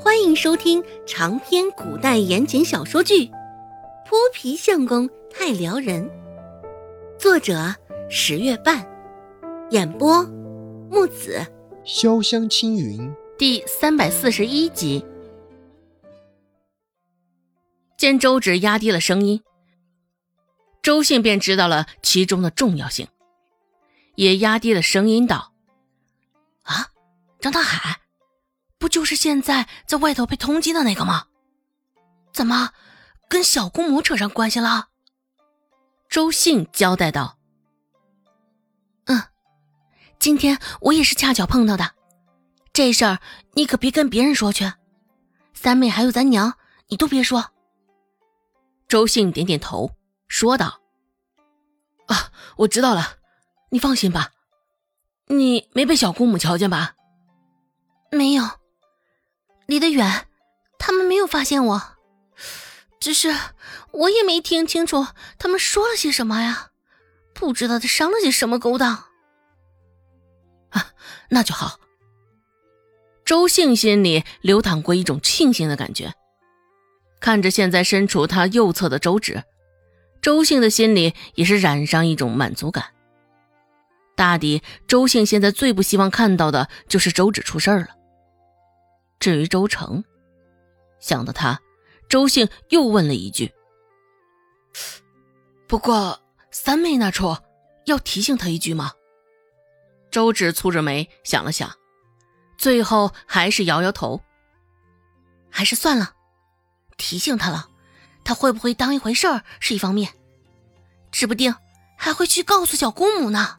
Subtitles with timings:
[0.00, 3.26] 欢迎收听长篇古代言情小说剧
[4.06, 6.08] 《泼皮相公太撩人》，
[7.18, 7.74] 作者
[8.08, 8.86] 十月半，
[9.70, 10.22] 演播
[10.88, 11.44] 木子
[11.84, 15.04] 潇湘青云第三百四十一集。
[17.96, 19.42] 见周芷压低了声音，
[20.80, 23.08] 周信便知道了其中的重要性，
[24.14, 25.52] 也压低了声音道
[26.62, 26.86] ：“啊，
[27.40, 27.98] 张大海。”
[28.88, 31.26] 不就是现在在外头被通缉的那个吗？
[32.32, 32.72] 怎么
[33.28, 34.88] 跟小姑母扯上关系了？
[36.08, 37.36] 周信交代道
[39.04, 39.22] ：“嗯，
[40.18, 41.90] 今天我也是恰巧碰到的，
[42.72, 43.18] 这事儿
[43.52, 44.72] 你可别跟别人说去，
[45.52, 46.54] 三妹还有咱娘，
[46.86, 47.52] 你都别说。”
[48.88, 49.90] 周信点点头，
[50.28, 50.80] 说道
[52.08, 53.18] ：“啊，我知道了，
[53.68, 54.30] 你放心吧，
[55.26, 56.94] 你没被小姑母瞧见吧？
[58.10, 58.48] 没有。”
[59.68, 60.26] 离得远，
[60.78, 61.82] 他们没有发现我，
[62.98, 63.36] 只是
[63.92, 65.06] 我也没听清楚
[65.38, 66.70] 他们说了些什么呀，
[67.34, 69.04] 不知道他商了些什么勾当。
[70.70, 70.92] 啊，
[71.28, 71.78] 那就好。
[73.26, 76.14] 周信心里流淌过一种庆幸的感觉，
[77.20, 79.44] 看着现在身处他右侧的周芷，
[80.22, 82.94] 周信的心里也是染上一种满足感。
[84.16, 87.97] 大抵周信现在最不希望看到的就是周芷出事儿了。
[89.20, 90.04] 至于周成，
[91.00, 91.60] 想到他，
[92.08, 93.52] 周兴又问了一句
[95.66, 96.20] ：“不过
[96.50, 97.36] 三妹那处
[97.86, 98.92] 要提醒他一句吗？”
[100.10, 101.70] 周芷蹙着眉想了想，
[102.56, 104.22] 最后还是摇摇头
[105.50, 106.14] ：“还是算了，
[106.96, 107.68] 提醒他了，
[108.24, 110.12] 他会不会当一回事儿是一方面，
[111.10, 111.54] 指不定
[111.96, 113.58] 还会去告诉小姑母呢。”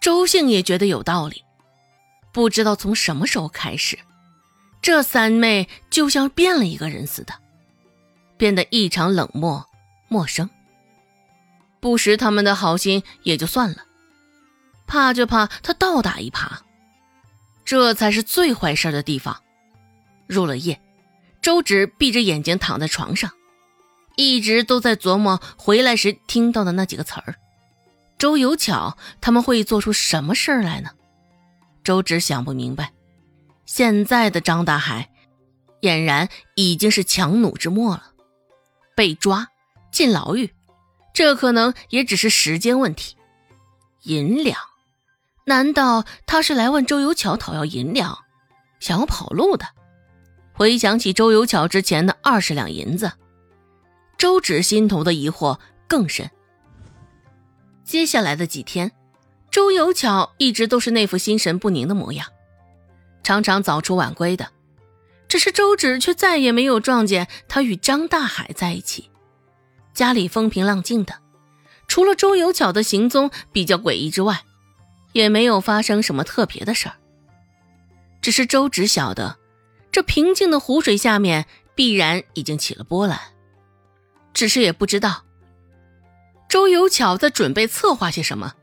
[0.00, 1.44] 周兴也觉得有道理，
[2.32, 3.98] 不知道从什么时候开始。
[4.88, 7.34] 这三妹就像变了一个人似的，
[8.38, 9.68] 变得异常冷漠、
[10.08, 10.48] 陌生。
[11.78, 13.84] 不识他们的好心也就算了，
[14.86, 16.48] 怕就怕他倒打一耙，
[17.66, 19.42] 这才是最坏事的地方。
[20.26, 20.80] 入了夜，
[21.42, 23.30] 周芷闭着眼睛躺在床上，
[24.16, 27.34] 一直都在琢磨回来时听到的那几个词儿。
[28.16, 30.88] 周有巧他们会做出什么事儿来呢？
[31.84, 32.90] 周芷想不明白。
[33.68, 35.10] 现在的张大海，
[35.82, 38.14] 俨然已经是强弩之末了。
[38.96, 39.48] 被抓
[39.92, 40.54] 进牢狱，
[41.12, 43.14] 这可能也只是时间问题。
[44.04, 44.58] 银两？
[45.44, 48.18] 难道他是来问周有巧讨要银两，
[48.80, 49.66] 想要跑路的？
[50.54, 53.12] 回想起周有巧之前的二十两银子，
[54.16, 56.30] 周芷心头的疑惑更深。
[57.84, 58.92] 接下来的几天，
[59.50, 62.26] 周有巧一直都是那副心神不宁的模样。
[63.28, 64.48] 常常早出晚归的，
[65.28, 69.10] 只是周芷却再也没有撞见他与张大海在一起。
[69.92, 71.16] 家里风平浪静的，
[71.88, 74.44] 除了周有巧的行踪比较诡异之外，
[75.12, 76.94] 也没有发生什么特别的事儿。
[78.22, 79.36] 只是周芷晓得，
[79.92, 83.20] 这平静的湖水下面必然已经起了波澜，
[84.32, 85.24] 只是也不知道
[86.48, 88.54] 周有巧在准备策划些什么。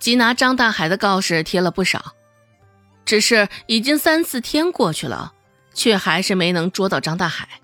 [0.00, 2.14] 缉拿张大海的告示贴了不少。
[3.10, 5.34] 只是已经三四天过去了，
[5.74, 7.60] 却还是没能捉到张大海。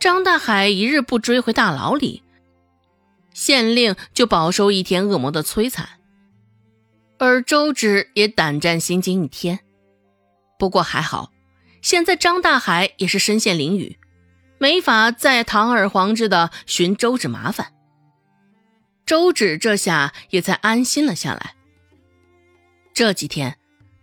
[0.00, 2.24] 张大海一日不追回大牢里，
[3.32, 5.88] 县令就饱受一天恶魔的摧残。
[7.18, 9.60] 而周芷也胆战心惊一天。
[10.58, 11.30] 不过还好，
[11.80, 13.96] 现在张大海也是身陷囹圄，
[14.58, 17.72] 没法再堂而皇之的寻周芷麻烦。
[19.06, 21.54] 周芷这下也才安心了下来。
[22.92, 23.56] 这几天。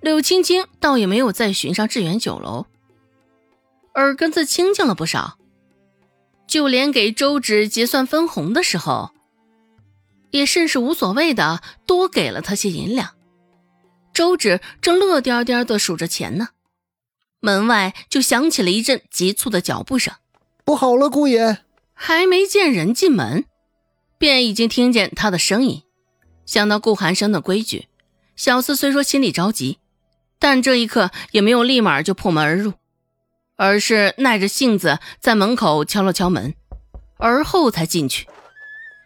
[0.03, 2.65] 柳青青倒也没有再寻上致远酒楼，
[3.95, 5.37] 耳根子清净了不少。
[6.45, 9.11] 就连给周芷结算分红的时候，
[10.31, 13.11] 也甚是无所谓的多给了他些银两。
[14.13, 16.49] 周芷正乐颠颠的数着钱呢，
[17.39, 20.13] 门外就响起了一阵急促的脚步声。
[20.65, 21.59] 不好了，姑爷！
[21.93, 23.45] 还没见人进门，
[24.17, 25.83] 便已经听见他的声音。
[26.45, 27.87] 想到顾寒生的规矩，
[28.35, 29.79] 小四虽说心里着急。
[30.43, 32.73] 但这一刻也没有立马就破门而入，
[33.55, 36.53] 而是耐着性子在门口敲了敲门，
[37.17, 38.27] 而后才进去。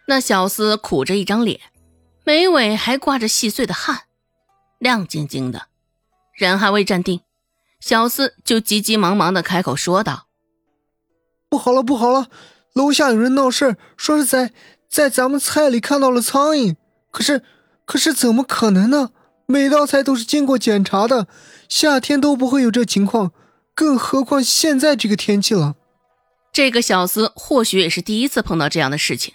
[0.08, 1.60] 那小厮苦着一张脸，
[2.24, 4.00] 眉尾还挂着细碎的汗，
[4.80, 5.68] 亮晶晶的。
[6.34, 7.20] 人还未站定，
[7.78, 10.26] 小厮就急急忙忙的开口说道
[11.48, 12.26] ：“不好了，不好了！
[12.72, 14.52] 楼下有人闹事说是在
[14.90, 16.74] 在咱们菜里看到了苍蝇。
[17.12, 17.44] 可是，
[17.84, 19.10] 可是怎么可能呢？”
[19.50, 21.26] 每道菜都是经过检查的，
[21.70, 23.32] 夏天都不会有这情况。
[23.74, 25.74] 更何况现在这个天气了。
[26.52, 29.32] 这个小厮或许也是第一次碰到这样的事情，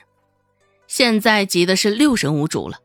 [0.85, 2.77] 现在急的是六神无主了。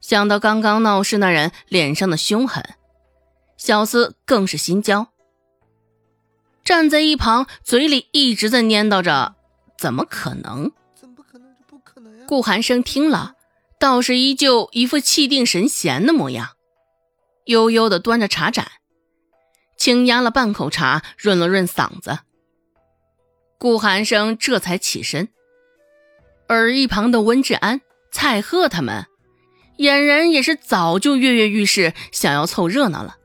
[0.00, 2.62] 想到刚刚闹事那人脸上的凶狠，
[3.56, 5.08] 小厮更是心焦。
[6.62, 9.34] 站在一旁，嘴里一直在念叨着
[9.76, 10.70] ：“怎么可能？
[10.94, 11.48] 怎么可能？
[11.58, 13.34] 这不可能呀！”顾寒生听了，
[13.78, 16.50] 倒是依旧一副气定神闲的模样，
[17.46, 18.66] 悠悠的端着茶盏，
[19.76, 22.20] 轻压了半口茶，润了润嗓子。
[23.58, 25.28] 顾寒生这才起身，
[26.48, 27.80] 而一旁的温志安、
[28.10, 29.06] 蔡贺他们，
[29.78, 33.16] 俨然也是早就跃跃欲试，想要凑热闹了。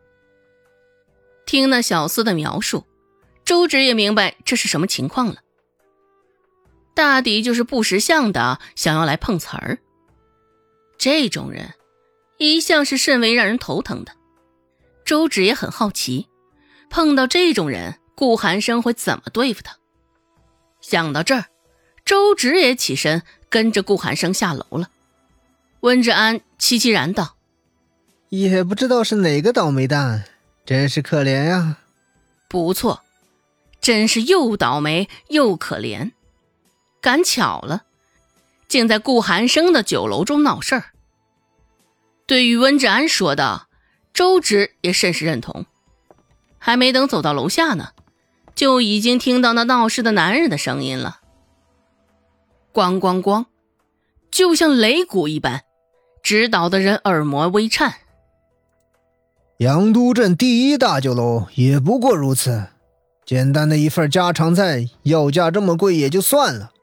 [1.46, 2.86] 听那小厮的描述，
[3.44, 5.38] 周芷也明白这是什么情况了。
[6.96, 9.80] 大抵就是不识相的想要来碰瓷儿。
[11.00, 11.74] 这种人，
[12.38, 14.12] 一向是甚为让人头疼的。
[15.06, 16.28] 周芷也很好奇，
[16.90, 19.78] 碰到这种人，顾寒生会怎么对付他。
[20.82, 21.46] 想到这儿，
[22.04, 24.90] 周芷也起身跟着顾寒生下楼了。
[25.80, 27.38] 温志安凄凄然道
[28.28, 30.26] ：“也不知道是哪个倒霉蛋，
[30.66, 31.78] 真是可怜呀。”
[32.50, 33.04] 不错，
[33.80, 36.12] 真是又倒霉又可怜。
[37.00, 37.84] 赶巧了，
[38.70, 40.86] 竟在顾寒生的酒楼中闹事儿。
[42.26, 43.68] 对于温志安说的，
[44.14, 45.66] 周芷也甚是认同。
[46.58, 47.90] 还没等走到楼下呢。
[48.56, 51.22] 就已经听到那闹事的男人的声音了，
[52.74, 53.46] 咣咣咣，
[54.30, 55.62] 就像擂鼓一般，
[56.22, 57.94] 直捣的人耳膜微颤。
[59.60, 62.68] 阳都镇第一大酒楼也不过如此，
[63.26, 66.74] 简单的一份家常菜，要价这么贵也就算了，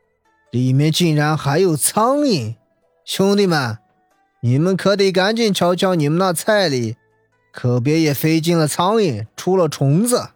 [0.56, 2.54] 里面竟然还有苍蝇！
[3.04, 3.76] 兄弟们，
[4.40, 6.96] 你们可得赶紧瞧瞧你们那菜里，
[7.52, 10.30] 可别也飞进了苍蝇，出了虫子。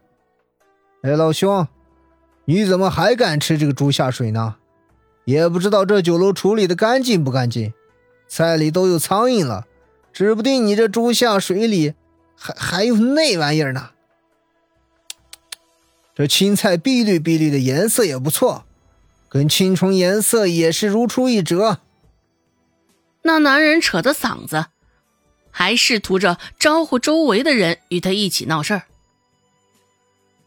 [1.01, 1.67] 哎，老兄，
[2.45, 4.57] 你怎么还敢吃这个猪下水呢？
[5.25, 7.73] 也不知道这酒楼处理的干净不干净，
[8.29, 9.67] 菜里都有苍蝇了，
[10.13, 11.95] 指不定你这猪下水里
[12.37, 13.93] 还还有那玩意儿呢。
[16.15, 18.67] 这青菜碧绿碧绿的颜色也不错，
[19.31, 21.79] 跟青虫颜色也是如出一辙。
[23.23, 24.67] 那男人扯着嗓子，
[25.53, 28.83] 还试图着招呼周围的人与他一起闹事儿。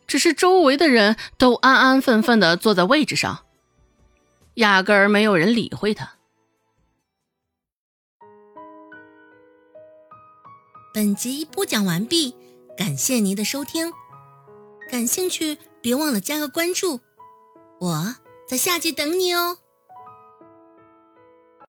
[0.06, 3.46] 只是周围的人都安安分分的坐在位置上，
[4.56, 6.16] 压根儿没有人理会他。
[10.94, 12.36] 本集播讲完毕，
[12.78, 13.94] 感谢您的收听。
[14.92, 17.00] 感兴趣，别忘了加个关注，
[17.80, 18.16] 我
[18.46, 19.63] 在下集等你哦。